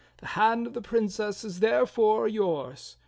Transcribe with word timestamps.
The 0.17 0.25
hand 0.33 0.65
of 0.65 0.73
the 0.73 0.81
Princess 0.81 1.43
is 1.43 1.59
therefore 1.59 2.27
yours. 2.27 2.97